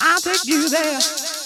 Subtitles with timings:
[0.00, 1.37] I'll take you there.